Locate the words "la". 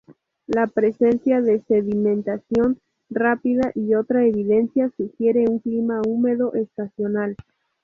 0.47-0.65